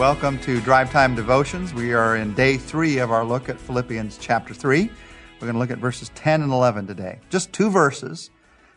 Welcome 0.00 0.38
to 0.38 0.62
Drive 0.62 0.90
Time 0.90 1.14
Devotions. 1.14 1.74
We 1.74 1.92
are 1.92 2.16
in 2.16 2.32
day 2.32 2.56
three 2.56 2.96
of 3.00 3.10
our 3.10 3.22
look 3.22 3.50
at 3.50 3.60
Philippians 3.60 4.16
chapter 4.16 4.54
3. 4.54 4.84
We're 4.84 5.40
going 5.40 5.52
to 5.52 5.58
look 5.58 5.70
at 5.70 5.76
verses 5.76 6.10
10 6.14 6.40
and 6.40 6.50
11 6.50 6.86
today. 6.86 7.18
Just 7.28 7.52
two 7.52 7.68
verses, 7.68 8.30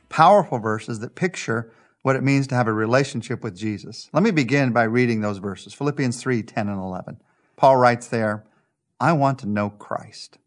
powerful 0.09 0.59
verses 0.59 0.99
that 0.99 1.15
picture 1.15 1.71
what 2.01 2.17
it 2.17 2.23
means 2.23 2.45
to 2.47 2.55
have 2.55 2.67
a 2.67 2.73
relationship 2.73 3.41
with 3.41 3.55
Jesus. 3.55 4.09
Let 4.11 4.21
me 4.21 4.31
begin 4.31 4.73
by 4.73 4.83
reading 4.83 5.21
those 5.21 5.37
verses 5.37 5.73
Philippians 5.73 6.21
3 6.21 6.43
10 6.43 6.67
and 6.67 6.77
11. 6.77 7.21
Paul 7.55 7.77
writes 7.77 8.07
there, 8.07 8.43
I 8.99 9.13
want 9.13 9.39
to 9.39 9.47
know 9.47 9.69
Christ 9.69 10.39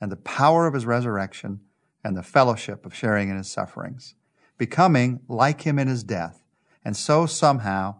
and 0.00 0.12
the 0.12 0.16
power 0.16 0.68
of 0.68 0.74
his 0.74 0.86
resurrection 0.86 1.62
and 2.04 2.16
the 2.16 2.22
fellowship 2.22 2.86
of 2.86 2.94
sharing 2.94 3.28
in 3.28 3.38
his 3.38 3.50
sufferings, 3.50 4.14
becoming 4.56 5.18
like 5.26 5.62
him 5.62 5.80
in 5.80 5.88
his 5.88 6.04
death, 6.04 6.44
and 6.84 6.96
so 6.96 7.26
somehow 7.26 7.96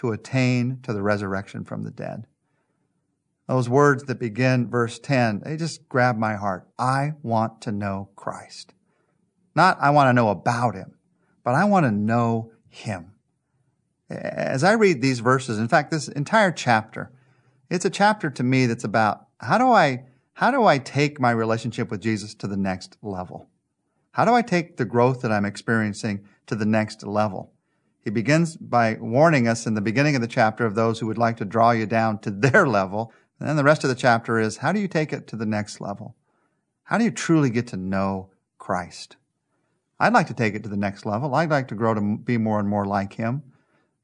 to 0.00 0.12
attain 0.12 0.78
to 0.82 0.94
the 0.94 1.02
resurrection 1.02 1.62
from 1.62 1.82
the 1.82 1.90
dead. 1.90 2.26
Those 3.46 3.68
words 3.68 4.04
that 4.04 4.18
begin 4.18 4.66
verse 4.66 4.98
10, 4.98 5.42
they 5.44 5.58
just 5.58 5.90
grab 5.90 6.16
my 6.16 6.36
heart. 6.36 6.66
I 6.78 7.12
want 7.22 7.60
to 7.62 7.72
know 7.72 8.08
Christ. 8.16 8.72
Not 9.54 9.76
I 9.78 9.90
want 9.90 10.08
to 10.08 10.14
know 10.14 10.30
about 10.30 10.74
him, 10.74 10.94
but 11.44 11.54
I 11.54 11.64
want 11.64 11.84
to 11.84 11.90
know 11.90 12.50
him. 12.66 13.12
As 14.08 14.64
I 14.64 14.72
read 14.72 15.02
these 15.02 15.20
verses, 15.20 15.58
in 15.58 15.68
fact, 15.68 15.90
this 15.90 16.08
entire 16.08 16.50
chapter, 16.50 17.12
it's 17.68 17.84
a 17.84 17.90
chapter 17.90 18.30
to 18.30 18.42
me 18.42 18.64
that's 18.64 18.84
about 18.84 19.26
how 19.38 19.58
do 19.58 19.70
I, 19.70 20.04
how 20.32 20.50
do 20.50 20.64
I 20.64 20.78
take 20.78 21.20
my 21.20 21.30
relationship 21.30 21.90
with 21.90 22.00
Jesus 22.00 22.34
to 22.36 22.46
the 22.46 22.56
next 22.56 22.96
level? 23.02 23.50
How 24.12 24.24
do 24.24 24.32
I 24.32 24.40
take 24.40 24.78
the 24.78 24.86
growth 24.86 25.20
that 25.20 25.30
I'm 25.30 25.44
experiencing 25.44 26.26
to 26.46 26.54
the 26.54 26.64
next 26.64 27.06
level? 27.06 27.52
He 28.02 28.10
begins 28.10 28.56
by 28.56 28.94
warning 29.00 29.46
us 29.46 29.66
in 29.66 29.74
the 29.74 29.80
beginning 29.80 30.14
of 30.14 30.22
the 30.22 30.26
chapter 30.26 30.64
of 30.64 30.74
those 30.74 30.98
who 30.98 31.06
would 31.06 31.18
like 31.18 31.36
to 31.38 31.44
draw 31.44 31.72
you 31.72 31.86
down 31.86 32.18
to 32.20 32.30
their 32.30 32.66
level. 32.66 33.12
And 33.38 33.48
then 33.48 33.56
the 33.56 33.64
rest 33.64 33.84
of 33.84 33.90
the 33.90 33.96
chapter 33.96 34.38
is 34.38 34.58
how 34.58 34.72
do 34.72 34.80
you 34.80 34.88
take 34.88 35.12
it 35.12 35.26
to 35.28 35.36
the 35.36 35.46
next 35.46 35.80
level? 35.80 36.16
How 36.84 36.98
do 36.98 37.04
you 37.04 37.10
truly 37.10 37.50
get 37.50 37.66
to 37.68 37.76
know 37.76 38.30
Christ? 38.58 39.16
I'd 39.98 40.14
like 40.14 40.28
to 40.28 40.34
take 40.34 40.54
it 40.54 40.62
to 40.62 40.68
the 40.68 40.76
next 40.76 41.04
level. 41.04 41.34
I'd 41.34 41.50
like 41.50 41.68
to 41.68 41.74
grow 41.74 41.94
to 41.94 42.18
be 42.18 42.38
more 42.38 42.58
and 42.58 42.68
more 42.68 42.86
like 42.86 43.12
Him. 43.12 43.42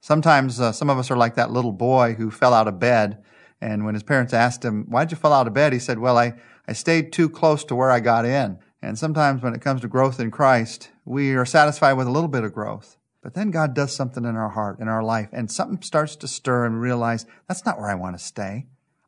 Sometimes 0.01 0.61
uh, 0.61 0.71
some 0.73 0.91
of 0.91 0.99
us 0.99 1.11
are 1.11 1.17
like 1.17 1.35
that 1.35 1.51
little 1.51 1.73
boy 1.73 2.15
who 2.15 2.31
fell 2.31 2.55
out 2.55 2.69
of 2.69 2.79
bed. 2.79 3.23
And 3.61 3.85
when 3.85 3.95
his 3.95 4.03
parents 4.03 4.35
asked 4.35 4.65
him, 4.65 4.85
Why'd 4.89 5.11
you 5.11 5.17
fall 5.17 5.33
out 5.33 5.47
of 5.47 5.55
bed? 5.55 5.73
He 5.73 5.79
said, 5.79 5.99
Well, 5.99 6.19
I, 6.19 6.35
I 6.69 6.75
stayed 6.75 7.13
too 7.13 7.29
close 7.29 7.65
to 7.65 7.75
where 7.75 7.91
I 7.91 8.01
got 8.01 8.25
in. 8.25 8.59
And 8.83 8.99
sometimes 8.99 9.43
when 9.43 9.55
it 9.55 9.63
comes 9.63 9.81
to 9.81 9.89
growth 9.89 10.21
in 10.21 10.31
Christ, 10.31 10.91
we 11.05 11.35
are 11.35 11.47
satisfied 11.47 11.95
with 11.95 12.07
a 12.07 12.11
little 12.11 12.29
bit 12.29 12.45
of 12.45 12.53
growth. 12.53 12.96
But 13.27 13.35
then 13.35 13.51
God 13.51 13.75
does 13.75 13.93
something 13.93 14.25
in 14.25 14.37
our 14.37 14.51
heart, 14.51 14.79
in 14.79 14.87
our 14.87 15.03
life, 15.03 15.31
and 15.33 15.51
something 15.51 15.83
starts 15.83 16.15
to 16.15 16.29
stir 16.29 16.65
and 16.65 16.81
realize 16.81 17.27
that's 17.49 17.67
not 17.67 17.77
where 17.77 17.91
I 17.91 17.97
want 17.97 18.17
to 18.17 18.25
stay. 18.25 18.67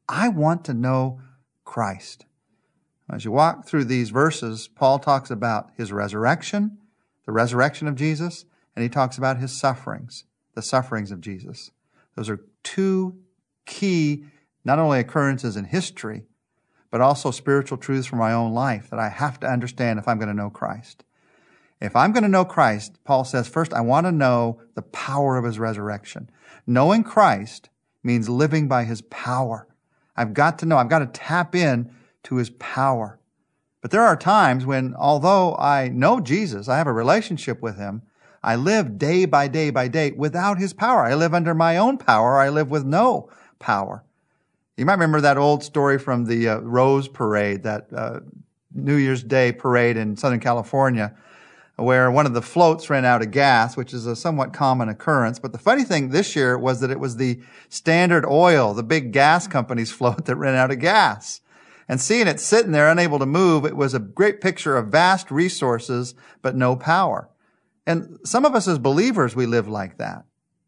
I 0.09 0.29
want 0.29 0.65
to 0.65 0.75
know 0.75 1.21
Christ. 1.65 2.25
As 3.09 3.25
you 3.25 3.31
walk 3.31 3.65
through 3.65 3.85
these 3.85 4.11
verses, 4.11 4.67
Paul 4.67 4.99
talks 4.99 5.31
about 5.31 5.71
his 5.77 5.93
resurrection, 5.93 6.79
the 7.27 7.33
resurrection 7.33 7.87
of 7.87 7.95
Jesus, 7.95 8.45
and 8.75 8.83
he 8.83 8.89
talks 8.89 9.19
about 9.19 9.39
his 9.39 9.57
sufferings, 9.57 10.25
the 10.55 10.63
sufferings 10.63 11.13
of 11.13 11.21
Jesus. 11.21 11.71
Those 12.17 12.29
are 12.29 12.45
two 12.65 13.21
key, 13.67 14.25
not 14.65 14.81
only 14.81 14.99
occurrences 14.99 15.57
in 15.57 15.67
history, 15.67 16.25
but 16.91 17.01
also 17.01 17.31
spiritual 17.31 17.79
truths 17.79 18.09
for 18.09 18.17
my 18.17 18.33
own 18.33 18.53
life 18.53 18.91
that 18.91 18.99
I 18.99 19.11
have 19.11 19.39
to 19.39 19.47
understand 19.47 20.01
if 20.01 20.09
I'm 20.09 20.19
going 20.19 20.27
to 20.27 20.35
know 20.35 20.51
Christ. 20.51 21.05
If 21.81 21.95
I'm 21.95 22.13
going 22.13 22.25
to 22.25 22.29
know 22.29 22.45
Christ, 22.45 22.99
Paul 23.05 23.25
says, 23.25 23.49
first, 23.49 23.73
I 23.73 23.81
want 23.81 24.07
to 24.07 24.13
know 24.13 24.61
the 24.75 24.83
power 24.83 25.37
of 25.37 25.45
his 25.45 25.59
resurrection. 25.59 26.29
Knowing 26.67 27.05
Christ 27.05 27.71
means 28.03 28.29
living 28.29 28.69
by 28.69 28.85
his 28.85 29.03
power. 29.03 29.67
I've 30.17 30.35
got 30.35 30.59
to 30.59 30.67
know, 30.67 30.77
I've 30.77 30.89
got 30.89 30.99
to 31.01 31.07
tap 31.07 31.55
in 31.55 31.91
to 32.25 32.37
his 32.37 32.51
power. 32.51 33.21
But 33.81 33.93
there 33.93 34.03
are 34.03 34.17
times 34.17 34.67
when, 34.67 34.95
although 34.97 35.55
I 35.57 35.89
know 35.89 36.19
Jesus, 36.19 36.69
I 36.69 36.79
have 36.79 36.89
a 36.89 36.93
relationship 36.93 37.63
with 37.63 37.77
him, 37.77 38.03
I 38.43 38.57
live 38.57 38.99
day 38.99 39.25
by 39.25 39.49
day 39.49 39.71
by 39.71 39.89
day 39.89 40.13
without 40.13 40.59
his 40.59 40.73
power. 40.73 41.05
I 41.05 41.15
live 41.15 41.35
under 41.35 41.55
my 41.55 41.77
own 41.77 41.99
power. 41.99 42.39
I 42.39 42.49
live 42.49 42.71
with 42.71 42.85
no 42.85 43.31
power. 43.59 44.05
You 44.77 44.87
might 44.87 44.95
remember 44.95 45.21
that 45.21 45.39
old 45.39 45.65
story 45.65 45.99
from 45.99 46.25
the 46.25 46.49
uh, 46.49 46.59
Rose 46.61 47.09
Parade, 47.09 47.65
that 47.65 47.89
uh, 47.93 48.21
New 48.73 48.97
Year's 48.97 49.23
Day 49.23 49.53
parade 49.53 49.97
in 49.97 50.17
Southern 50.17 50.41
California 50.41 51.17
where 51.79 52.11
one 52.11 52.27
of 52.27 52.35
the 52.35 52.43
floats 52.43 52.91
ran 52.91 53.05
out 53.05 53.23
of 53.23 53.31
gas, 53.31 53.77
which 53.77 53.95
is 53.95 54.05
a 54.05 54.17
somewhat 54.17 54.53
common 54.53 54.89
occurrence. 54.89 55.39
But 55.39 55.53
the 55.53 55.59
funny 55.59 55.85
thing 55.85 56.09
this 56.09 56.35
year 56.35 56.59
was 56.59 56.81
that 56.81 56.91
it 56.91 56.99
was 56.99 57.17
the 57.17 57.41
Standard 57.69 58.27
Oil, 58.27 58.75
the 58.75 58.83
big 58.83 59.13
gas 59.13 59.47
company's 59.47 59.93
float 59.99 60.25
that 60.27 60.37
ran 60.37 60.57
out 60.57 60.73
of 60.73 60.81
gas. 60.81 61.41
And 61.89 62.01
seeing 62.01 62.27
it 62.27 62.41
sitting 62.41 62.73
there 62.73 62.91
unable 62.91 63.19
to 63.21 63.27
move, 63.27 63.65
it 63.65 63.77
was 63.77 63.95
a 63.95 64.01
great 64.01 64.41
picture 64.41 64.77
of 64.77 64.89
vast 64.89 65.31
resources, 65.31 66.15
but 66.43 66.57
no 66.57 66.75
power. 66.77 67.31
And 67.87 68.19
some 68.25 68.45
of 68.45 68.55
us 68.55 68.69
as 68.69 68.79
believers, 68.79 69.37
we 69.37 69.47
live 69.47 69.69
like 69.69 69.97
that. 69.99 70.25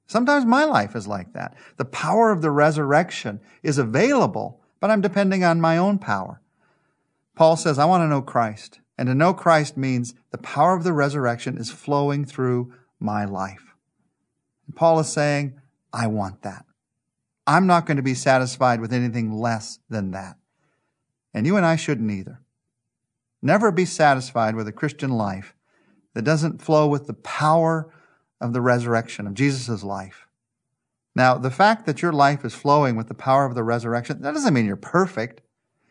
Sometimes 0.07 0.47
my 0.47 0.65
life 0.65 0.97
is 0.97 1.07
like 1.07 1.35
that. 1.35 1.55
The 1.77 1.85
power 1.85 2.31
of 2.31 2.41
the 2.41 2.51
resurrection 2.51 3.41
is 3.63 3.79
available, 3.79 4.61
but 4.81 4.91
I'm 4.91 5.01
depending 5.01 5.45
on 5.45 5.61
my 5.61 5.77
own 5.77 5.99
power. 5.99 6.41
Paul 7.35 7.57
says, 7.57 7.79
I 7.79 7.85
want 7.85 8.03
to 8.03 8.09
know 8.09 8.23
Christ. 8.23 8.81
And 9.01 9.07
to 9.07 9.15
know 9.15 9.33
Christ 9.33 9.79
means 9.79 10.13
the 10.31 10.37
power 10.37 10.77
of 10.77 10.85
the 10.85 10.93
resurrection 10.93 11.57
is 11.57 11.71
flowing 11.71 12.27
through 12.27 12.75
my 13.01 13.25
life. 13.25 13.75
And 14.67 14.77
Paul 14.77 15.01
is 15.01 15.11
saying, 15.11 15.59
I 15.91 16.07
want 16.07 16.43
that. 16.43 16.67
I'm 17.47 17.67
not 17.67 17.87
going 17.87 17.97
to 17.97 18.03
be 18.03 18.13
satisfied 18.13 18.79
with 18.79 18.93
anything 18.93 19.33
less 19.33 19.79
than 19.89 20.11
that. 20.11 20.37
And 21.33 21.47
you 21.47 21.57
and 21.57 21.65
I 21.65 21.77
shouldn't 21.77 22.11
either. 22.11 22.43
Never 23.41 23.73
be 23.73 23.87
satisfied 23.87 24.55
with 24.55 24.69
a 24.69 24.73
Christian 24.73 25.13
life 25.13 25.55
that 26.13 26.27
doesn't 26.27 26.61
flow 26.61 26.87
with 26.87 27.07
the 27.07 27.15
power 27.15 27.91
of 28.39 28.53
the 28.53 28.61
resurrection 28.61 29.27
of 29.27 29.33
Jesus' 29.33 29.83
life. 29.83 30.27
Now, 31.15 31.39
the 31.39 31.51
fact 31.51 31.87
that 31.87 32.03
your 32.03 32.13
life 32.13 32.45
is 32.45 32.53
flowing 32.53 32.97
with 32.97 33.09
the 33.09 33.15
power 33.15 33.47
of 33.47 33.55
the 33.55 33.65
resurrection, 33.65 34.21
that 34.21 34.35
doesn't 34.35 34.53
mean 34.53 34.67
you're 34.67 34.77
perfect. 34.77 35.41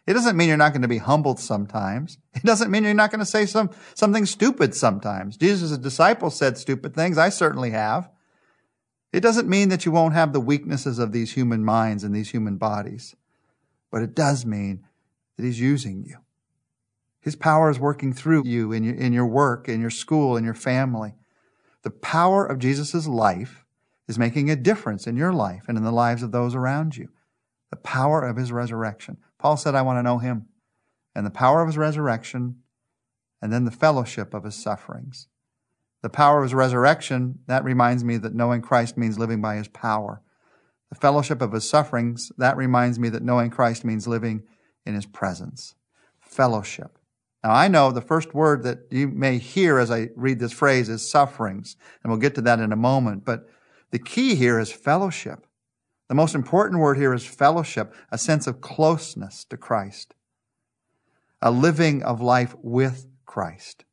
It 0.09 0.13
doesn't 0.13 0.35
mean 0.35 0.47
you're 0.47 0.57
not 0.57 0.73
going 0.73 0.81
to 0.81 0.87
be 0.87 0.97
humbled 0.97 1.39
sometimes. 1.39 2.17
It 2.33 2.41
doesn't 2.43 2.71
mean 2.71 2.83
you're 2.83 2.95
not 2.95 3.11
going 3.11 3.19
to 3.19 3.27
say 3.27 3.45
some, 3.45 3.69
something 3.93 4.25
stupid 4.25 4.73
sometimes. 4.73 5.37
Jesus' 5.37 5.77
disciples 5.77 6.35
said 6.35 6.57
stupid 6.57 6.95
things. 6.95 7.19
I 7.19 7.29
certainly 7.29 7.69
have. 7.69 8.09
It 9.13 9.19
doesn't 9.19 9.47
mean 9.47 9.69
that 9.69 9.85
you 9.85 9.91
won't 9.91 10.15
have 10.15 10.33
the 10.33 10.39
weaknesses 10.39 10.97
of 10.97 11.11
these 11.11 11.33
human 11.33 11.63
minds 11.63 12.03
and 12.03 12.15
these 12.15 12.31
human 12.31 12.57
bodies. 12.57 13.15
But 13.91 14.01
it 14.01 14.15
does 14.15 14.47
mean 14.47 14.83
that 15.37 15.45
he's 15.45 15.59
using 15.59 16.03
you. 16.03 16.17
His 17.19 17.35
power 17.35 17.69
is 17.69 17.79
working 17.79 18.11
through 18.11 18.45
you 18.45 18.71
in 18.71 18.83
your, 18.83 18.95
in 18.95 19.13
your 19.13 19.27
work, 19.27 19.69
in 19.69 19.79
your 19.79 19.91
school, 19.91 20.35
in 20.37 20.43
your 20.43 20.55
family. 20.55 21.13
The 21.83 21.91
power 21.91 22.43
of 22.43 22.57
Jesus' 22.57 23.05
life 23.05 23.63
is 24.07 24.17
making 24.17 24.49
a 24.49 24.55
difference 24.55 25.05
in 25.05 25.17
your 25.17 25.33
life 25.33 25.65
and 25.67 25.77
in 25.77 25.83
the 25.83 25.91
lives 25.91 26.23
of 26.23 26.31
those 26.31 26.55
around 26.55 26.97
you. 26.97 27.09
The 27.69 27.77
power 27.77 28.23
of 28.23 28.37
his 28.37 28.51
resurrection. 28.51 29.17
Paul 29.39 29.57
said, 29.57 29.73
I 29.73 29.81
want 29.81 29.97
to 29.97 30.03
know 30.03 30.19
him 30.19 30.47
and 31.15 31.25
the 31.25 31.31
power 31.31 31.61
of 31.61 31.67
his 31.67 31.77
resurrection 31.77 32.57
and 33.41 33.51
then 33.51 33.65
the 33.65 33.71
fellowship 33.71 34.33
of 34.33 34.43
his 34.43 34.55
sufferings. 34.55 35.27
The 36.01 36.09
power 36.09 36.39
of 36.39 36.43
his 36.43 36.53
resurrection, 36.53 37.39
that 37.47 37.63
reminds 37.63 38.03
me 38.03 38.17
that 38.17 38.35
knowing 38.35 38.61
Christ 38.61 38.97
means 38.97 39.19
living 39.19 39.41
by 39.41 39.55
his 39.55 39.67
power. 39.67 40.21
The 40.89 40.99
fellowship 40.99 41.41
of 41.41 41.51
his 41.51 41.69
sufferings, 41.69 42.31
that 42.37 42.57
reminds 42.57 42.99
me 42.99 43.09
that 43.09 43.23
knowing 43.23 43.49
Christ 43.49 43.83
means 43.83 44.07
living 44.07 44.43
in 44.85 44.95
his 44.95 45.05
presence. 45.05 45.75
Fellowship. 46.19 46.97
Now 47.43 47.51
I 47.51 47.67
know 47.67 47.91
the 47.91 48.01
first 48.01 48.33
word 48.33 48.63
that 48.63 48.79
you 48.91 49.07
may 49.07 49.37
hear 49.37 49.77
as 49.77 49.91
I 49.91 50.09
read 50.15 50.39
this 50.39 50.51
phrase 50.51 50.89
is 50.89 51.09
sufferings, 51.09 51.75
and 52.03 52.11
we'll 52.11 52.19
get 52.19 52.35
to 52.35 52.41
that 52.41 52.59
in 52.59 52.71
a 52.71 52.77
moment, 52.77 53.23
but 53.25 53.47
the 53.91 53.99
key 53.99 54.35
here 54.35 54.59
is 54.59 54.71
fellowship. 54.71 55.45
The 56.09 56.15
most 56.15 56.33
important 56.33 56.81
word 56.81 56.97
here 56.97 57.13
is 57.13 57.23
fellowship, 57.23 57.93
a 58.11 58.17
sense 58.17 58.47
of 58.47 58.61
closeness 58.61 59.45
to 59.45 59.57
Christ, 59.57 60.15
a 61.39 61.51
living 61.51 62.01
of 62.03 62.19
life 62.19 62.55
with 62.63 63.05
Christ. 63.25 63.85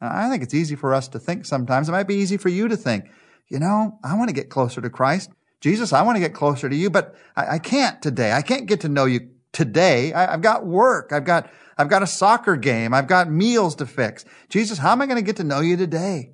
Now, 0.00 0.10
I 0.12 0.28
think 0.28 0.42
it's 0.42 0.54
easy 0.54 0.74
for 0.74 0.92
us 0.92 1.06
to 1.08 1.20
think 1.20 1.46
sometimes. 1.46 1.88
It 1.88 1.92
might 1.92 2.08
be 2.08 2.16
easy 2.16 2.36
for 2.36 2.48
you 2.48 2.66
to 2.66 2.76
think, 2.76 3.04
you 3.48 3.60
know, 3.60 3.98
I 4.02 4.16
want 4.16 4.28
to 4.28 4.34
get 4.34 4.50
closer 4.50 4.80
to 4.80 4.90
Christ. 4.90 5.30
Jesus, 5.60 5.92
I 5.92 6.02
want 6.02 6.16
to 6.16 6.20
get 6.20 6.34
closer 6.34 6.68
to 6.68 6.74
you, 6.74 6.90
but 6.90 7.14
I, 7.36 7.54
I 7.54 7.58
can't 7.58 8.02
today. 8.02 8.32
I 8.32 8.42
can't 8.42 8.66
get 8.66 8.80
to 8.80 8.88
know 8.88 9.04
you 9.04 9.30
today. 9.52 10.12
I, 10.12 10.34
I've 10.34 10.42
got 10.42 10.66
work. 10.66 11.12
I've 11.12 11.24
got, 11.24 11.48
I've 11.78 11.88
got 11.88 12.02
a 12.02 12.08
soccer 12.08 12.56
game. 12.56 12.92
I've 12.92 13.06
got 13.06 13.30
meals 13.30 13.76
to 13.76 13.86
fix. 13.86 14.24
Jesus, 14.48 14.78
how 14.78 14.90
am 14.90 15.00
I 15.00 15.06
going 15.06 15.16
to 15.16 15.22
get 15.22 15.36
to 15.36 15.44
know 15.44 15.60
you 15.60 15.76
today? 15.76 16.32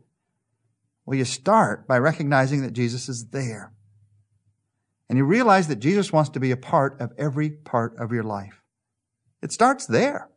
Well, 1.05 1.19
you 1.19 1.27
start 1.27 1.87
by 1.87 1.99
recognizing 1.99 2.63
that 2.63 2.73
Jesus 2.73 3.11
is 3.11 3.27
there. 3.27 3.75
And 5.11 5.19
you 5.19 5.25
realize 5.25 5.67
that 5.67 5.81
Jesus 5.81 6.13
wants 6.13 6.31
to 6.31 6.41
be 6.41 6.53
a 6.53 6.57
part 6.57 7.01
of 7.01 7.13
every 7.19 7.51
part 7.51 7.97
of 7.99 8.13
your 8.13 8.23
life. 8.23 8.63
It 9.43 9.51
starts 9.51 9.85
there. 9.85 10.29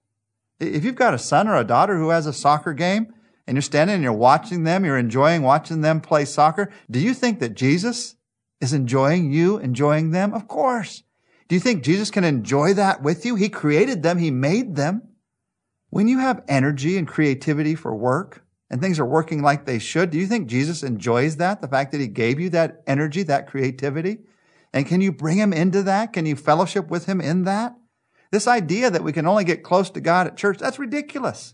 If 0.60 0.84
you've 0.84 0.96
got 0.96 1.14
a 1.14 1.20
son 1.20 1.48
or 1.48 1.56
a 1.56 1.64
daughter 1.64 1.96
who 2.00 2.10
has 2.10 2.25
a 2.25 2.34
soccer 2.34 2.74
game 2.74 3.14
and 3.46 3.56
you're 3.56 3.62
standing 3.62 3.94
and 3.94 4.04
you're 4.04 4.12
watching 4.12 4.64
them, 4.64 4.84
you're 4.84 4.98
enjoying 4.98 5.44
watching 5.44 5.81
them 5.81 6.02
play 6.02 6.25
soccer, 6.25 6.72
do 6.90 7.00
you 7.00 7.14
think 7.14 7.40
that 7.40 7.54
Jesus 7.54 8.16
is 8.62 8.74
enjoying 8.74 9.31
you, 9.31 9.60
enjoying 9.60 10.10
them? 10.10 10.34
Of 10.34 10.48
course. 10.48 11.04
Do 11.48 11.54
you 11.54 11.60
think 11.60 11.84
Jesus 11.84 12.10
can 12.10 12.24
enjoy 12.24 12.74
that 12.74 13.04
with 13.04 13.28
you? 13.28 13.36
He 13.36 13.50
created 13.50 14.02
them. 14.02 14.18
He 14.18 14.31
made 14.31 14.75
them. 14.75 15.04
When 15.92 16.08
you 16.08 16.18
have 16.18 16.44
energy 16.48 16.98
and 16.98 17.08
creativity 17.08 17.75
for 17.75 17.96
work 17.96 18.44
and 18.72 18.81
things 18.81 19.00
are 19.00 19.06
working 19.06 19.44
like 19.44 19.68
they 19.68 19.78
should, 19.78 20.10
do 20.10 20.18
you 20.18 20.25
think 20.25 20.48
Jesus 20.48 20.81
enjoys 20.81 21.36
that? 21.38 21.62
The 21.62 21.68
fact 21.68 21.92
that 21.92 22.02
he 22.02 22.08
gave 22.08 22.40
you 22.40 22.50
that 22.50 22.81
energy, 22.88 23.22
that 23.22 23.46
creativity? 23.46 24.18
And 24.74 24.88
can 24.88 25.02
you 25.02 25.12
bring 25.12 25.38
him 25.38 25.54
into 25.54 25.84
that? 25.84 26.14
Can 26.14 26.25
you 26.25 26.36
fellowship 26.36 26.90
with 26.90 27.06
him 27.06 27.22
in 27.22 27.44
that? 27.44 27.75
This 28.31 28.48
idea 28.48 28.90
that 28.90 29.04
we 29.04 29.14
can 29.14 29.28
only 29.28 29.44
get 29.44 29.62
close 29.62 29.92
to 29.92 30.02
God 30.02 30.25
at 30.25 30.36
church, 30.36 30.58
that's 30.58 30.80
ridiculous. 30.80 31.54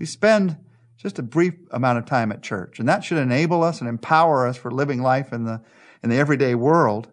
We 0.00 0.06
spend 0.06 0.58
just 0.96 1.20
a 1.20 1.22
brief 1.22 1.54
amount 1.70 1.98
of 1.98 2.06
time 2.06 2.32
at 2.32 2.42
church, 2.42 2.80
and 2.80 2.88
that 2.88 3.04
should 3.04 3.18
enable 3.18 3.62
us 3.62 3.80
and 3.80 3.88
empower 3.88 4.46
us 4.46 4.56
for 4.56 4.72
living 4.72 5.00
life 5.00 5.32
in 5.32 5.44
the, 5.44 5.62
in 6.02 6.10
the 6.10 6.16
everyday 6.16 6.56
world. 6.56 7.12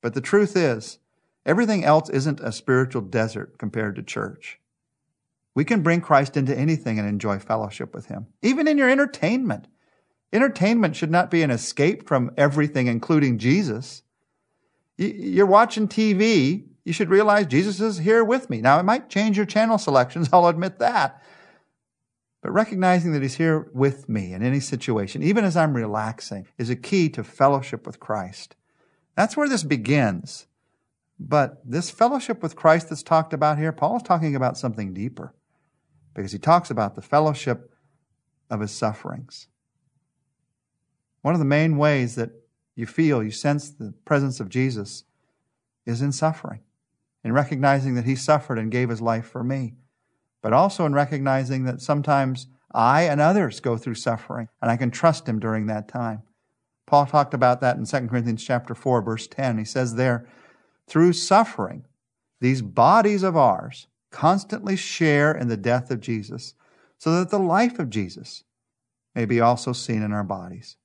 But 0.00 0.14
the 0.14 0.20
truth 0.20 0.56
is, 0.56 0.98
everything 1.44 1.84
else 1.84 2.08
isn't 2.08 2.38
a 2.38 2.52
spiritual 2.52 3.02
desert 3.02 3.58
compared 3.58 3.96
to 3.96 4.02
church. 4.04 4.60
We 5.56 5.64
can 5.64 5.82
bring 5.82 6.00
Christ 6.00 6.36
into 6.36 6.56
anything 6.56 7.00
and 7.00 7.08
enjoy 7.08 7.40
fellowship 7.40 7.92
with 7.92 8.06
Him, 8.06 8.28
even 8.42 8.68
in 8.68 8.78
your 8.78 8.90
entertainment. 8.90 9.66
Entertainment 10.32 10.94
should 10.94 11.10
not 11.10 11.30
be 11.30 11.42
an 11.42 11.50
escape 11.50 12.06
from 12.06 12.30
everything, 12.36 12.86
including 12.86 13.38
Jesus. 13.38 14.02
You're 14.96 15.46
watching 15.46 15.88
TV, 15.88 16.64
you 16.84 16.92
should 16.92 17.10
realize 17.10 17.46
Jesus 17.46 17.80
is 17.80 17.98
here 17.98 18.24
with 18.24 18.48
me. 18.48 18.60
Now, 18.60 18.78
it 18.78 18.84
might 18.84 19.10
change 19.10 19.36
your 19.36 19.46
channel 19.46 19.78
selections, 19.78 20.28
I'll 20.32 20.46
admit 20.46 20.78
that. 20.78 21.22
But 22.42 22.52
recognizing 22.52 23.12
that 23.12 23.22
He's 23.22 23.34
here 23.34 23.68
with 23.74 24.08
me 24.08 24.32
in 24.32 24.42
any 24.42 24.60
situation, 24.60 25.22
even 25.22 25.44
as 25.44 25.56
I'm 25.56 25.74
relaxing, 25.74 26.46
is 26.58 26.70
a 26.70 26.76
key 26.76 27.08
to 27.10 27.24
fellowship 27.24 27.86
with 27.86 27.98
Christ. 27.98 28.54
That's 29.16 29.36
where 29.36 29.48
this 29.48 29.64
begins. 29.64 30.46
But 31.18 31.60
this 31.64 31.90
fellowship 31.90 32.42
with 32.42 32.56
Christ 32.56 32.90
that's 32.90 33.02
talked 33.02 33.32
about 33.32 33.58
here, 33.58 33.72
Paul 33.72 33.96
is 33.96 34.02
talking 34.02 34.36
about 34.36 34.58
something 34.58 34.92
deeper 34.92 35.34
because 36.14 36.32
he 36.32 36.38
talks 36.38 36.70
about 36.70 36.94
the 36.94 37.02
fellowship 37.02 37.74
of 38.50 38.60
his 38.60 38.70
sufferings. 38.70 39.48
One 41.22 41.34
of 41.34 41.40
the 41.40 41.46
main 41.46 41.76
ways 41.78 42.14
that 42.14 42.30
you 42.76 42.86
feel, 42.86 43.22
you 43.22 43.30
sense 43.30 43.70
the 43.70 43.94
presence 44.04 44.38
of 44.38 44.48
Jesus 44.48 45.04
is 45.84 46.02
in 46.02 46.12
suffering, 46.12 46.60
in 47.24 47.32
recognizing 47.32 47.94
that 47.94 48.04
he 48.04 48.14
suffered 48.14 48.58
and 48.58 48.70
gave 48.70 48.90
his 48.90 49.00
life 49.00 49.26
for 49.26 49.42
me, 49.42 49.74
but 50.42 50.52
also 50.52 50.86
in 50.86 50.92
recognizing 50.92 51.64
that 51.64 51.80
sometimes 51.80 52.46
I 52.72 53.02
and 53.02 53.20
others 53.20 53.58
go 53.58 53.76
through 53.76 53.94
suffering 53.94 54.48
and 54.60 54.70
I 54.70 54.76
can 54.76 54.90
trust 54.90 55.28
him 55.28 55.40
during 55.40 55.66
that 55.66 55.88
time. 55.88 56.22
Paul 56.86 57.06
talked 57.06 57.34
about 57.34 57.60
that 57.62 57.76
in 57.76 57.86
2 57.86 58.08
Corinthians 58.08 58.44
chapter 58.44 58.74
4 58.74 59.02
verse 59.02 59.26
10. 59.26 59.58
He 59.58 59.64
says 59.64 59.94
there, 59.94 60.28
through 60.86 61.14
suffering, 61.14 61.84
these 62.40 62.62
bodies 62.62 63.22
of 63.22 63.36
ours 63.36 63.88
constantly 64.10 64.76
share 64.76 65.32
in 65.32 65.48
the 65.48 65.56
death 65.56 65.90
of 65.90 66.00
Jesus, 66.00 66.54
so 66.98 67.18
that 67.18 67.30
the 67.30 67.38
life 67.38 67.78
of 67.78 67.90
Jesus 67.90 68.44
may 69.14 69.24
be 69.24 69.40
also 69.40 69.72
seen 69.72 70.02
in 70.02 70.12
our 70.12 70.24
bodies. 70.24 70.76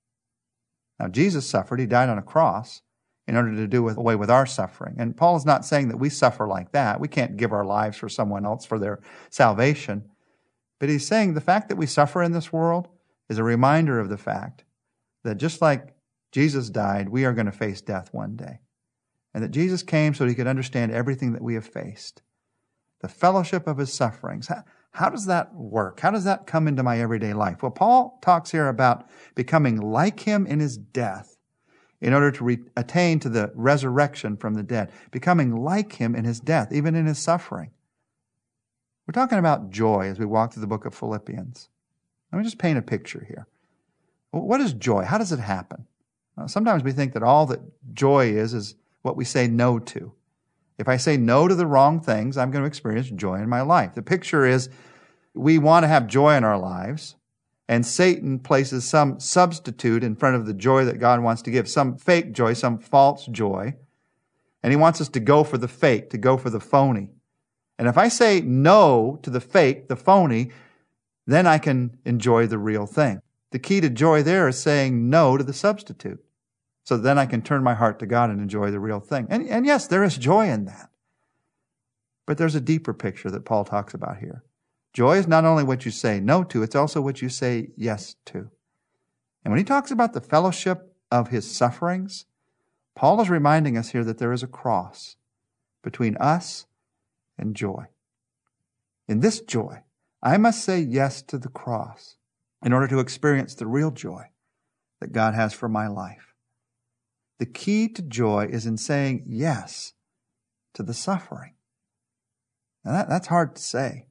Now, 1.01 1.07
Jesus 1.07 1.49
suffered, 1.49 1.79
he 1.79 1.87
died 1.87 2.09
on 2.09 2.19
a 2.19 2.21
cross 2.23 2.83
in 3.27 3.35
order 3.35 3.55
to 3.55 3.67
do 3.67 3.89
away 3.89 4.15
with 4.15 4.29
our 4.29 4.45
suffering. 4.45 4.97
And 4.99 5.17
Paul 5.17 5.35
is 5.35 5.47
not 5.47 5.65
saying 5.65 5.87
that 5.87 5.97
we 5.97 6.09
suffer 6.09 6.45
like 6.45 6.73
that. 6.73 6.99
We 6.99 7.07
can't 7.07 7.37
give 7.37 7.51
our 7.51 7.65
lives 7.65 7.97
for 7.97 8.07
someone 8.07 8.45
else 8.45 8.65
for 8.65 8.77
their 8.77 8.99
salvation. 9.31 10.11
But 10.79 10.89
he's 10.89 11.07
saying 11.07 11.33
the 11.33 11.41
fact 11.41 11.69
that 11.69 11.75
we 11.75 11.87
suffer 11.87 12.21
in 12.21 12.33
this 12.33 12.53
world 12.53 12.87
is 13.29 13.39
a 13.39 13.43
reminder 13.43 13.99
of 13.99 14.09
the 14.09 14.17
fact 14.17 14.63
that 15.23 15.37
just 15.37 15.59
like 15.59 15.95
Jesus 16.31 16.69
died, 16.69 17.09
we 17.09 17.25
are 17.25 17.33
going 17.33 17.47
to 17.47 17.51
face 17.51 17.81
death 17.81 18.09
one 18.11 18.35
day. 18.35 18.59
And 19.33 19.43
that 19.43 19.49
Jesus 19.49 19.81
came 19.81 20.13
so 20.13 20.27
he 20.27 20.35
could 20.35 20.45
understand 20.45 20.91
everything 20.91 21.33
that 21.33 21.41
we 21.41 21.55
have 21.55 21.65
faced 21.65 22.21
the 23.01 23.07
fellowship 23.07 23.65
of 23.65 23.79
his 23.79 23.91
sufferings. 23.91 24.51
How, 24.91 25.09
does 25.09 25.25
that 25.25 25.55
work? 25.55 26.01
How 26.01 26.11
does 26.11 26.25
that 26.25 26.45
come 26.45 26.67
into 26.67 26.83
my 26.83 26.99
everyday 26.99 27.33
life? 27.33 27.61
Well, 27.61 27.71
Paul 27.71 28.19
talks 28.21 28.51
here 28.51 28.67
about 28.67 29.09
becoming 29.35 29.77
like 29.77 30.21
him 30.21 30.45
in 30.45 30.59
his 30.59 30.77
death 30.77 31.37
in 32.01 32.13
order 32.13 32.31
to 32.31 32.43
re- 32.43 32.59
attain 32.75 33.19
to 33.19 33.29
the 33.29 33.51
resurrection 33.55 34.35
from 34.35 34.55
the 34.55 34.63
dead, 34.63 34.91
becoming 35.11 35.55
like 35.55 35.93
him 35.93 36.15
in 36.15 36.25
his 36.25 36.39
death, 36.39 36.73
even 36.73 36.95
in 36.95 37.05
his 37.05 37.19
suffering. 37.19 37.71
We're 39.07 39.13
talking 39.13 39.39
about 39.39 39.69
joy 39.69 40.07
as 40.07 40.19
we 40.19 40.25
walk 40.25 40.53
through 40.53 40.61
the 40.61 40.67
book 40.67 40.85
of 40.85 40.95
Philippians. 40.95 41.69
Let 42.31 42.39
me 42.39 42.43
just 42.43 42.57
paint 42.57 42.77
a 42.77 42.81
picture 42.81 43.25
here. 43.27 43.47
What 44.31 44.61
is 44.61 44.73
joy? 44.73 45.03
How 45.03 45.17
does 45.17 45.31
it 45.31 45.39
happen? 45.39 45.87
sometimes 46.47 46.83
we 46.83 46.91
think 46.91 47.13
that 47.13 47.21
all 47.21 47.45
that 47.45 47.59
joy 47.93 48.27
is 48.27 48.55
is 48.55 48.75
what 49.03 49.15
we 49.15 49.23
say 49.23 49.47
no 49.47 49.77
to. 49.77 50.11
If 50.77 50.87
I 50.87 50.97
say 50.97 51.17
no 51.17 51.47
to 51.47 51.55
the 51.55 51.65
wrong 51.65 51.99
things, 51.99 52.37
I'm 52.37 52.51
going 52.51 52.63
to 52.63 52.67
experience 52.67 53.09
joy 53.09 53.35
in 53.35 53.49
my 53.49 53.61
life. 53.61 53.93
The 53.93 54.01
picture 54.01 54.45
is 54.45 54.69
we 55.33 55.57
want 55.57 55.83
to 55.83 55.87
have 55.87 56.07
joy 56.07 56.35
in 56.35 56.43
our 56.43 56.57
lives, 56.57 57.15
and 57.67 57.85
Satan 57.85 58.39
places 58.39 58.83
some 58.83 59.19
substitute 59.19 60.03
in 60.03 60.15
front 60.15 60.35
of 60.35 60.45
the 60.45 60.53
joy 60.53 60.85
that 60.85 60.99
God 60.99 61.21
wants 61.21 61.41
to 61.43 61.51
give, 61.51 61.69
some 61.69 61.97
fake 61.97 62.33
joy, 62.33 62.53
some 62.53 62.79
false 62.79 63.25
joy. 63.27 63.75
And 64.63 64.71
he 64.71 64.77
wants 64.77 65.01
us 65.01 65.09
to 65.09 65.19
go 65.19 65.43
for 65.43 65.57
the 65.57 65.67
fake, 65.67 66.09
to 66.11 66.17
go 66.17 66.37
for 66.37 66.49
the 66.49 66.59
phony. 66.59 67.09
And 67.79 67.87
if 67.87 67.97
I 67.97 68.09
say 68.09 68.41
no 68.41 69.19
to 69.23 69.29
the 69.29 69.39
fake, 69.39 69.87
the 69.87 69.95
phony, 69.95 70.51
then 71.25 71.47
I 71.47 71.57
can 71.57 71.97
enjoy 72.05 72.47
the 72.47 72.59
real 72.59 72.85
thing. 72.85 73.21
The 73.51 73.59
key 73.59 73.81
to 73.81 73.89
joy 73.89 74.21
there 74.23 74.47
is 74.47 74.61
saying 74.61 75.09
no 75.09 75.37
to 75.37 75.43
the 75.43 75.53
substitute. 75.53 76.23
So 76.83 76.97
then 76.97 77.17
I 77.17 77.25
can 77.25 77.41
turn 77.41 77.63
my 77.63 77.73
heart 77.73 77.99
to 77.99 78.05
God 78.05 78.29
and 78.29 78.41
enjoy 78.41 78.71
the 78.71 78.79
real 78.79 78.99
thing. 78.99 79.27
And, 79.29 79.47
and 79.47 79.65
yes, 79.65 79.87
there 79.87 80.03
is 80.03 80.17
joy 80.17 80.49
in 80.49 80.65
that. 80.65 80.89
But 82.25 82.37
there's 82.37 82.55
a 82.55 82.61
deeper 82.61 82.93
picture 82.93 83.29
that 83.31 83.45
Paul 83.45 83.65
talks 83.65 83.93
about 83.93 84.17
here. 84.17 84.43
Joy 84.93 85.17
is 85.17 85.27
not 85.27 85.45
only 85.45 85.63
what 85.63 85.85
you 85.85 85.91
say 85.91 86.19
no 86.19 86.43
to, 86.45 86.63
it's 86.63 86.75
also 86.75 87.01
what 87.01 87.21
you 87.21 87.29
say 87.29 87.69
yes 87.77 88.15
to. 88.25 88.49
And 89.43 89.51
when 89.51 89.57
he 89.57 89.63
talks 89.63 89.91
about 89.91 90.13
the 90.13 90.21
fellowship 90.21 90.95
of 91.11 91.29
his 91.29 91.49
sufferings, 91.49 92.25
Paul 92.95 93.21
is 93.21 93.29
reminding 93.29 93.77
us 93.77 93.89
here 93.89 94.03
that 94.03 94.17
there 94.17 94.33
is 94.33 94.43
a 94.43 94.47
cross 94.47 95.15
between 95.81 96.17
us 96.17 96.65
and 97.37 97.55
joy. 97.55 97.85
In 99.07 99.19
this 99.19 99.39
joy, 99.41 99.83
I 100.21 100.37
must 100.37 100.63
say 100.63 100.79
yes 100.79 101.21
to 101.23 101.37
the 101.37 101.49
cross 101.49 102.17
in 102.63 102.73
order 102.73 102.87
to 102.87 102.99
experience 102.99 103.55
the 103.55 103.67
real 103.67 103.91
joy 103.91 104.25
that 104.99 105.11
God 105.11 105.33
has 105.33 105.53
for 105.53 105.67
my 105.67 105.87
life. 105.87 106.30
The 107.41 107.47
key 107.47 107.87
to 107.87 108.03
joy 108.03 108.49
is 108.51 108.67
in 108.67 108.77
saying 108.77 109.23
yes 109.25 109.93
to 110.75 110.83
the 110.83 110.93
suffering. 110.93 111.55
Now 112.85 112.91
that, 112.91 113.09
that's 113.09 113.29
hard 113.29 113.55
to 113.55 113.61
say, 113.63 114.05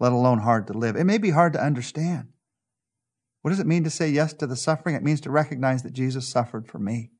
let 0.00 0.10
alone 0.10 0.40
hard 0.40 0.66
to 0.66 0.72
live. 0.72 0.96
It 0.96 1.04
may 1.04 1.18
be 1.18 1.30
hard 1.30 1.52
to 1.52 1.62
understand. 1.62 2.30
What 3.42 3.50
does 3.50 3.60
it 3.60 3.68
mean 3.68 3.84
to 3.84 3.90
say 3.90 4.08
yes 4.08 4.32
to 4.32 4.48
the 4.48 4.56
suffering? 4.56 4.96
It 4.96 5.04
means 5.04 5.20
to 5.20 5.30
recognize 5.30 5.84
that 5.84 5.92
Jesus 5.92 6.26
suffered 6.26 6.66
for 6.66 6.80
me 6.80 7.12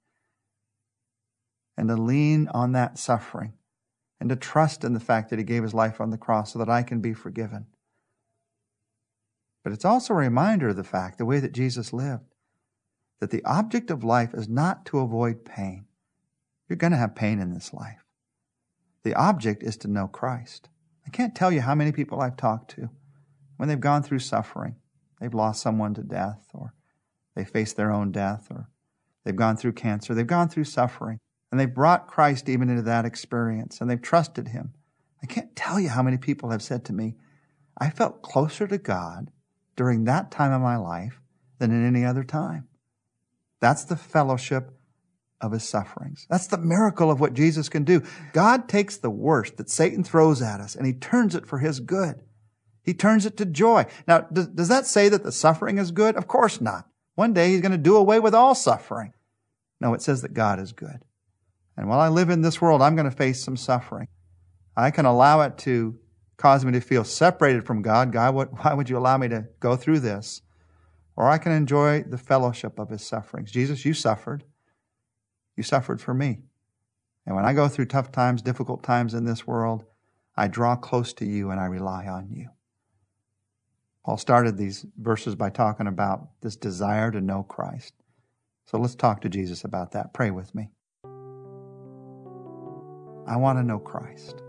and 1.76 1.88
to 1.88 1.94
lean 1.94 2.48
on 2.48 2.72
that 2.72 2.98
suffering 2.98 3.52
and 4.18 4.28
to 4.30 4.34
trust 4.34 4.82
in 4.82 4.92
the 4.92 4.98
fact 4.98 5.30
that 5.30 5.38
he 5.38 5.44
gave 5.44 5.62
his 5.62 5.72
life 5.72 6.00
on 6.00 6.10
the 6.10 6.18
cross 6.18 6.52
so 6.52 6.58
that 6.58 6.68
I 6.68 6.82
can 6.82 7.00
be 7.00 7.14
forgiven. 7.14 7.66
But 9.62 9.72
it's 9.72 9.84
also 9.84 10.14
a 10.14 10.16
reminder 10.16 10.70
of 10.70 10.76
the 10.76 10.82
fact, 10.82 11.16
the 11.16 11.24
way 11.24 11.38
that 11.38 11.52
Jesus 11.52 11.92
lived 11.92 12.33
that 13.20 13.30
the 13.30 13.44
object 13.44 13.90
of 13.90 14.04
life 14.04 14.34
is 14.34 14.48
not 14.48 14.84
to 14.86 14.98
avoid 14.98 15.44
pain. 15.44 15.86
You're 16.68 16.76
going 16.76 16.92
to 16.92 16.98
have 16.98 17.14
pain 17.14 17.40
in 17.40 17.52
this 17.52 17.72
life. 17.72 18.04
The 19.02 19.14
object 19.14 19.62
is 19.62 19.76
to 19.78 19.88
know 19.88 20.08
Christ. 20.08 20.68
I 21.06 21.10
can't 21.10 21.34
tell 21.34 21.52
you 21.52 21.60
how 21.60 21.74
many 21.74 21.92
people 21.92 22.20
I've 22.20 22.36
talked 22.36 22.70
to 22.72 22.90
when 23.56 23.68
they've 23.68 23.80
gone 23.80 24.02
through 24.02 24.20
suffering. 24.20 24.76
They've 25.20 25.34
lost 25.34 25.62
someone 25.62 25.94
to 25.94 26.02
death, 26.02 26.48
or 26.52 26.74
they 27.34 27.44
face 27.44 27.72
their 27.72 27.92
own 27.92 28.12
death, 28.12 28.48
or 28.50 28.68
they've 29.24 29.36
gone 29.36 29.56
through 29.56 29.72
cancer. 29.72 30.14
They've 30.14 30.26
gone 30.26 30.48
through 30.48 30.64
suffering, 30.64 31.18
and 31.50 31.60
they've 31.60 31.72
brought 31.72 32.08
Christ 32.08 32.48
even 32.48 32.68
into 32.68 32.82
that 32.82 33.04
experience, 33.04 33.80
and 33.80 33.88
they've 33.88 34.00
trusted 34.00 34.48
Him. 34.48 34.74
I 35.22 35.26
can't 35.26 35.54
tell 35.54 35.78
you 35.78 35.90
how 35.90 36.02
many 36.02 36.16
people 36.16 36.50
have 36.50 36.62
said 36.62 36.84
to 36.86 36.92
me, 36.92 37.14
I 37.78 37.90
felt 37.90 38.22
closer 38.22 38.66
to 38.66 38.78
God 38.78 39.30
during 39.76 40.04
that 40.04 40.30
time 40.30 40.52
of 40.52 40.60
my 40.60 40.76
life 40.76 41.20
than 41.58 41.70
in 41.70 41.86
any 41.86 42.04
other 42.04 42.24
time. 42.24 42.68
That's 43.64 43.84
the 43.84 43.96
fellowship 43.96 44.72
of 45.40 45.52
his 45.52 45.66
sufferings. 45.66 46.26
That's 46.28 46.48
the 46.48 46.58
miracle 46.58 47.10
of 47.10 47.18
what 47.18 47.32
Jesus 47.32 47.70
can 47.70 47.82
do. 47.82 48.02
God 48.34 48.68
takes 48.68 48.98
the 48.98 49.08
worst 49.08 49.56
that 49.56 49.70
Satan 49.70 50.04
throws 50.04 50.42
at 50.42 50.60
us 50.60 50.74
and 50.74 50.86
he 50.86 50.92
turns 50.92 51.34
it 51.34 51.46
for 51.46 51.60
his 51.60 51.80
good. 51.80 52.20
He 52.82 52.92
turns 52.92 53.24
it 53.24 53.38
to 53.38 53.46
joy. 53.46 53.86
Now, 54.06 54.26
does, 54.30 54.48
does 54.48 54.68
that 54.68 54.84
say 54.84 55.08
that 55.08 55.22
the 55.22 55.32
suffering 55.32 55.78
is 55.78 55.92
good? 55.92 56.14
Of 56.16 56.28
course 56.28 56.60
not. 56.60 56.84
One 57.14 57.32
day 57.32 57.52
he's 57.52 57.62
going 57.62 57.72
to 57.72 57.78
do 57.78 57.96
away 57.96 58.20
with 58.20 58.34
all 58.34 58.54
suffering. 58.54 59.14
No, 59.80 59.94
it 59.94 60.02
says 60.02 60.20
that 60.20 60.34
God 60.34 60.60
is 60.60 60.72
good. 60.72 60.98
And 61.74 61.88
while 61.88 62.00
I 62.00 62.08
live 62.08 62.28
in 62.28 62.42
this 62.42 62.60
world, 62.60 62.82
I'm 62.82 62.96
going 62.96 63.08
to 63.08 63.16
face 63.16 63.42
some 63.42 63.56
suffering. 63.56 64.08
I 64.76 64.90
can 64.90 65.06
allow 65.06 65.40
it 65.40 65.56
to 65.60 65.98
cause 66.36 66.66
me 66.66 66.72
to 66.72 66.82
feel 66.82 67.02
separated 67.02 67.64
from 67.64 67.80
God. 67.80 68.12
God, 68.12 68.34
what, 68.34 68.62
why 68.62 68.74
would 68.74 68.90
you 68.90 68.98
allow 68.98 69.16
me 69.16 69.28
to 69.28 69.46
go 69.58 69.74
through 69.74 70.00
this? 70.00 70.42
Or 71.16 71.28
I 71.28 71.38
can 71.38 71.52
enjoy 71.52 72.02
the 72.02 72.18
fellowship 72.18 72.78
of 72.78 72.90
his 72.90 73.02
sufferings. 73.02 73.52
Jesus, 73.52 73.84
you 73.84 73.94
suffered. 73.94 74.44
You 75.56 75.62
suffered 75.62 76.00
for 76.00 76.14
me. 76.14 76.40
And 77.26 77.36
when 77.36 77.44
I 77.44 77.52
go 77.52 77.68
through 77.68 77.86
tough 77.86 78.12
times, 78.12 78.42
difficult 78.42 78.82
times 78.82 79.14
in 79.14 79.24
this 79.24 79.46
world, 79.46 79.84
I 80.36 80.48
draw 80.48 80.76
close 80.76 81.12
to 81.14 81.24
you 81.24 81.50
and 81.50 81.60
I 81.60 81.66
rely 81.66 82.06
on 82.06 82.30
you. 82.30 82.48
Paul 84.04 84.18
started 84.18 84.56
these 84.56 84.84
verses 84.98 85.34
by 85.34 85.50
talking 85.50 85.86
about 85.86 86.28
this 86.42 86.56
desire 86.56 87.10
to 87.10 87.20
know 87.20 87.42
Christ. 87.42 87.94
So 88.66 88.78
let's 88.78 88.94
talk 88.94 89.20
to 89.22 89.28
Jesus 89.28 89.64
about 89.64 89.92
that. 89.92 90.12
Pray 90.12 90.30
with 90.30 90.54
me. 90.54 90.70
I 93.26 93.36
want 93.36 93.58
to 93.58 93.62
know 93.62 93.78
Christ 93.78 94.42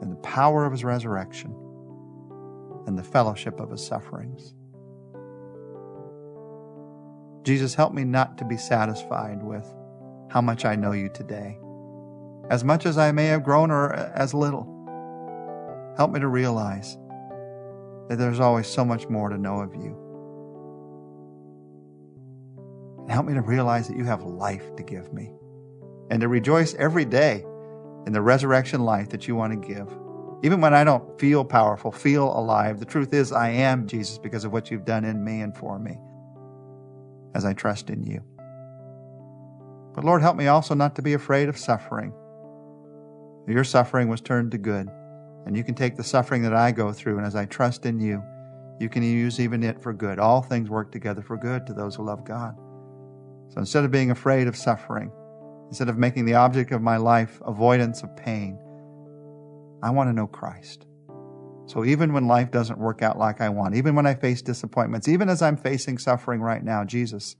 and 0.00 0.10
the 0.10 0.20
power 0.22 0.64
of 0.64 0.72
his 0.72 0.84
resurrection 0.84 1.54
and 2.86 2.98
the 2.98 3.02
fellowship 3.02 3.60
of 3.60 3.70
his 3.70 3.86
sufferings. 3.86 4.54
Jesus, 7.50 7.74
help 7.74 7.92
me 7.92 8.04
not 8.04 8.38
to 8.38 8.44
be 8.44 8.56
satisfied 8.56 9.42
with 9.42 9.64
how 10.30 10.40
much 10.40 10.64
I 10.64 10.76
know 10.76 10.92
you 10.92 11.08
today, 11.08 11.58
as 12.48 12.62
much 12.62 12.86
as 12.86 12.96
I 12.96 13.10
may 13.10 13.26
have 13.26 13.42
grown 13.42 13.72
or 13.72 13.92
as 13.92 14.32
little. 14.32 14.62
Help 15.96 16.12
me 16.12 16.20
to 16.20 16.28
realize 16.28 16.96
that 18.08 18.18
there's 18.18 18.38
always 18.38 18.68
so 18.68 18.84
much 18.84 19.08
more 19.08 19.30
to 19.30 19.36
know 19.36 19.62
of 19.62 19.74
you. 19.74 19.96
And 23.00 23.10
help 23.10 23.26
me 23.26 23.34
to 23.34 23.42
realize 23.42 23.88
that 23.88 23.96
you 23.96 24.04
have 24.04 24.22
life 24.22 24.76
to 24.76 24.84
give 24.84 25.12
me 25.12 25.32
and 26.08 26.20
to 26.20 26.28
rejoice 26.28 26.74
every 26.74 27.04
day 27.04 27.44
in 28.06 28.12
the 28.12 28.22
resurrection 28.22 28.82
life 28.82 29.08
that 29.08 29.26
you 29.26 29.34
want 29.34 29.60
to 29.60 29.68
give. 29.68 29.92
Even 30.44 30.60
when 30.60 30.72
I 30.72 30.84
don't 30.84 31.18
feel 31.18 31.44
powerful, 31.44 31.90
feel 31.90 32.26
alive, 32.26 32.78
the 32.78 32.86
truth 32.86 33.12
is 33.12 33.32
I 33.32 33.48
am 33.48 33.88
Jesus 33.88 34.18
because 34.18 34.44
of 34.44 34.52
what 34.52 34.70
you've 34.70 34.84
done 34.84 35.04
in 35.04 35.24
me 35.24 35.40
and 35.40 35.56
for 35.56 35.80
me 35.80 35.98
as 37.34 37.44
I 37.44 37.52
trust 37.52 37.90
in 37.90 38.02
you. 38.04 38.22
But 39.94 40.04
Lord, 40.04 40.22
help 40.22 40.36
me 40.36 40.46
also 40.46 40.74
not 40.74 40.94
to 40.96 41.02
be 41.02 41.14
afraid 41.14 41.48
of 41.48 41.58
suffering. 41.58 42.12
Your 43.48 43.64
suffering 43.64 44.08
was 44.08 44.20
turned 44.20 44.52
to 44.52 44.58
good, 44.58 44.88
and 45.46 45.56
you 45.56 45.64
can 45.64 45.74
take 45.74 45.96
the 45.96 46.04
suffering 46.04 46.42
that 46.42 46.54
I 46.54 46.70
go 46.72 46.92
through, 46.92 47.18
and 47.18 47.26
as 47.26 47.34
I 47.34 47.46
trust 47.46 47.86
in 47.86 47.98
you, 48.00 48.22
you 48.78 48.88
can 48.88 49.02
use 49.02 49.40
even 49.40 49.62
it 49.62 49.82
for 49.82 49.92
good. 49.92 50.18
All 50.18 50.42
things 50.42 50.70
work 50.70 50.92
together 50.92 51.22
for 51.22 51.36
good 51.36 51.66
to 51.66 51.74
those 51.74 51.96
who 51.96 52.04
love 52.04 52.24
God. 52.24 52.56
So 53.48 53.58
instead 53.58 53.84
of 53.84 53.90
being 53.90 54.10
afraid 54.10 54.46
of 54.46 54.56
suffering, 54.56 55.10
instead 55.68 55.88
of 55.88 55.98
making 55.98 56.24
the 56.24 56.34
object 56.34 56.72
of 56.72 56.80
my 56.80 56.96
life 56.96 57.40
avoidance 57.44 58.02
of 58.02 58.16
pain, 58.16 58.58
I 59.82 59.90
want 59.90 60.08
to 60.08 60.12
know 60.12 60.26
Christ. 60.26 60.86
So 61.70 61.84
even 61.84 62.12
when 62.12 62.26
life 62.26 62.50
doesn't 62.50 62.80
work 62.80 63.00
out 63.00 63.16
like 63.16 63.40
I 63.40 63.48
want, 63.48 63.76
even 63.76 63.94
when 63.94 64.04
I 64.04 64.14
face 64.14 64.42
disappointments, 64.42 65.06
even 65.06 65.28
as 65.28 65.40
I'm 65.40 65.56
facing 65.56 65.98
suffering 65.98 66.40
right 66.40 66.64
now, 66.64 66.82
Jesus, 66.82 67.36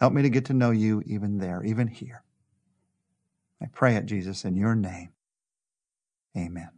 help 0.00 0.14
me 0.14 0.22
to 0.22 0.30
get 0.30 0.46
to 0.46 0.54
know 0.54 0.70
you 0.70 1.02
even 1.04 1.36
there, 1.36 1.62
even 1.62 1.86
here. 1.86 2.22
I 3.62 3.66
pray 3.66 3.96
it, 3.96 4.06
Jesus, 4.06 4.46
in 4.46 4.56
your 4.56 4.74
name. 4.74 5.10
Amen. 6.34 6.70